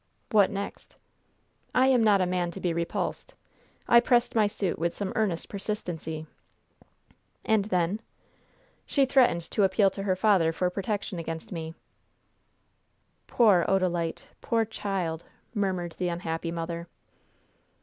"What 0.31 0.49
next?" 0.49 0.95
"I 1.75 1.85
am 1.85 2.03
not 2.03 2.21
a 2.21 2.25
man 2.25 2.49
to 2.53 2.59
be 2.59 2.73
repulsed. 2.73 3.35
I 3.87 3.99
pressed 3.99 4.33
my 4.33 4.47
suit 4.47 4.79
with 4.79 4.95
some 4.95 5.13
earnest 5.15 5.47
persistency." 5.47 6.25
"And 7.45 7.65
then?" 7.65 7.99
"She 8.87 9.05
threatened 9.05 9.43
to 9.51 9.63
appeal 9.63 9.91
to 9.91 10.01
her 10.01 10.15
father 10.15 10.51
for 10.53 10.71
protection 10.71 11.19
against 11.19 11.51
me." 11.51 11.75
"Poor 13.27 13.63
Odalite! 13.67 14.23
Poor 14.41 14.65
child!" 14.65 15.23
murmured 15.53 15.91
the 15.99 16.07
unhappy 16.09 16.49
mother. 16.49 16.87